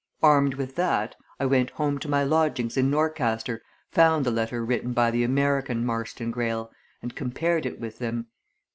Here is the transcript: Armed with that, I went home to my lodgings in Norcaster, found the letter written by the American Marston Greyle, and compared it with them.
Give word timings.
Armed 0.23 0.55
with 0.55 0.73
that, 0.77 1.13
I 1.39 1.45
went 1.45 1.69
home 1.69 1.99
to 1.99 2.07
my 2.09 2.23
lodgings 2.23 2.75
in 2.75 2.89
Norcaster, 2.89 3.61
found 3.91 4.25
the 4.25 4.31
letter 4.31 4.65
written 4.65 4.93
by 4.93 5.11
the 5.11 5.23
American 5.23 5.85
Marston 5.85 6.31
Greyle, 6.31 6.71
and 7.03 7.15
compared 7.15 7.67
it 7.67 7.79
with 7.79 7.99
them. 7.99 8.25